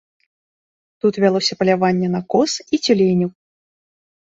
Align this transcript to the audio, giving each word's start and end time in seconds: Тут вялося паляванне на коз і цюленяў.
Тут 1.03 1.13
вялося 1.23 1.59
паляванне 1.61 2.07
на 2.17 2.21
коз 2.37 2.51
і 2.59 2.75
цюленяў. 2.85 3.29